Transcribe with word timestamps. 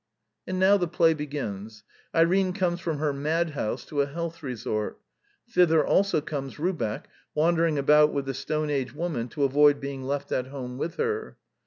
And 0.47 0.57
now 0.59 0.77
the 0.77 0.87
play 0.87 1.13
begins. 1.13 1.83
Irene 2.15 2.53
comes 2.53 2.79
from 2.79 2.97
her 2.97 3.13
madhouse 3.13 3.85
to 3.85 4.01
a" 4.01 4.07
health 4.07 4.41
resort." 4.41 4.99
Thither 5.51 5.85
also 5.85 6.21
comes 6.21 6.55
Rubeck, 6.57 7.05
wandering 7.35 7.77
about 7.77 8.11
with 8.11 8.25
the 8.25 8.33
Stone 8.33 8.71
Age 8.71 8.95
woman 8.95 9.27
to 9.27 9.43
avoid 9.43 9.79
being 9.79 10.01
left 10.03 10.31
at 10.31 10.47
home 10.47 10.79
with 10.79 10.95
her. 10.95 11.37